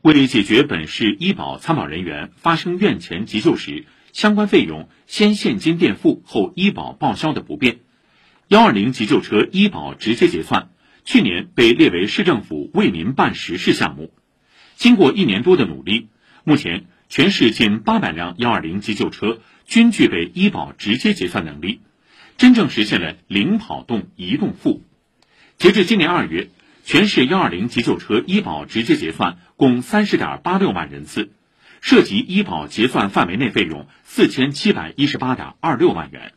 [0.00, 7.80] 为解决本市医保参保人员发生院前急救时相关费用先现金垫付后医保报销的不便，
[8.46, 10.70] 幺二零急救车医保直接结算
[11.04, 14.12] 去年被列为市政府为民办实事项目。
[14.76, 16.06] 经过一年多的努力，
[16.44, 21.80] 目前全市近八百辆幺二零急救车均具备医保直接结算能力，
[22.36, 24.84] 真正实现了零跑动移动付。
[25.56, 26.50] 截至今年二月。
[26.88, 31.28] 全市幺二零急救车医保直接结算共三十点八六万人次，
[31.82, 36.32] 涉及医保结算范围内费用四千七百一十八点二六万元。